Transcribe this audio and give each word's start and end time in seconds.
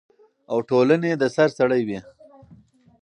او 0.51 0.57
ټولنې 0.69 1.11
د 1.21 1.23
سر 1.35 1.49
سړی 1.59 1.81
وي، 1.87 1.99